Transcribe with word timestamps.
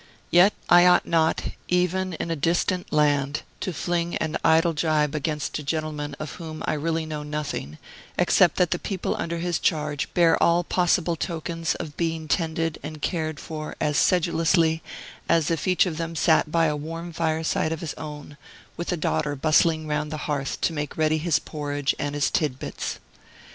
Yet 0.31 0.53
I 0.67 0.87
ought 0.87 1.05
not, 1.05 1.43
even 1.67 2.13
in 2.13 2.31
a 2.31 2.35
distant 2.35 2.91
land, 2.91 3.43
to 3.59 3.71
fling 3.71 4.15
an 4.15 4.35
idle 4.43 4.73
gibe 4.73 5.13
against 5.13 5.59
a 5.59 5.63
gentleman 5.63 6.15
of 6.19 6.31
whom 6.37 6.63
I 6.65 6.73
really 6.73 7.05
know 7.05 7.21
nothing, 7.21 7.77
except 8.17 8.55
that 8.55 8.71
the 8.71 8.79
people 8.79 9.15
under 9.17 9.37
his 9.37 9.59
charge 9.59 10.11
bear 10.15 10.41
all 10.41 10.63
possible 10.63 11.15
tokens 11.15 11.75
of 11.75 11.97
being 11.97 12.27
tended 12.27 12.79
and 12.81 12.99
cared 12.99 13.39
for 13.39 13.75
as 13.79 13.95
sedulously 13.95 14.81
as 15.29 15.51
if 15.51 15.67
each 15.67 15.85
of 15.85 15.97
them 15.97 16.15
sat 16.15 16.51
by 16.51 16.65
a 16.65 16.75
warm 16.75 17.13
fireside 17.13 17.71
of 17.71 17.81
his 17.81 17.93
own, 17.93 18.37
with 18.77 18.91
a 18.91 18.97
daughter 18.97 19.35
bustling 19.35 19.85
round 19.85 20.09
the 20.11 20.25
hearth 20.25 20.59
to 20.61 20.73
make 20.73 20.97
ready 20.97 21.19
his 21.19 21.37
porridge 21.37 21.93
and 21.99 22.15
his 22.15 22.31
titbits. 22.31 22.97